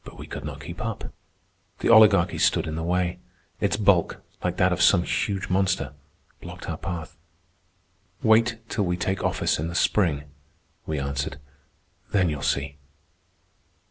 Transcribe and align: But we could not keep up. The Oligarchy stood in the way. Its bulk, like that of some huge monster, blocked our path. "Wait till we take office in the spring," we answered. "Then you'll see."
But 0.03 0.17
we 0.17 0.25
could 0.25 0.43
not 0.43 0.61
keep 0.61 0.83
up. 0.83 1.13
The 1.77 1.89
Oligarchy 1.89 2.39
stood 2.39 2.65
in 2.65 2.73
the 2.73 2.81
way. 2.81 3.19
Its 3.59 3.77
bulk, 3.77 4.19
like 4.43 4.57
that 4.57 4.73
of 4.73 4.81
some 4.81 5.03
huge 5.03 5.47
monster, 5.47 5.93
blocked 6.41 6.67
our 6.67 6.77
path. 6.79 7.15
"Wait 8.23 8.57
till 8.67 8.85
we 8.85 8.97
take 8.97 9.23
office 9.23 9.59
in 9.59 9.67
the 9.67 9.75
spring," 9.75 10.23
we 10.87 10.97
answered. 10.99 11.37
"Then 12.11 12.29
you'll 12.31 12.41
see." 12.41 12.79